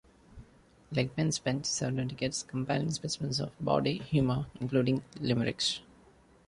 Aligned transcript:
Legman 0.91 1.31
spent 1.31 1.67
several 1.67 2.07
decades 2.07 2.41
compiling 2.41 2.89
specimens 2.89 3.39
of 3.39 3.51
bawdy 3.59 3.99
humor 3.99 4.47
including 4.59 5.03
limericks. 5.19 5.81